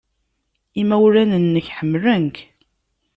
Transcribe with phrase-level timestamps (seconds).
[0.81, 2.37] Imawlan-nnek ḥemmlen-k.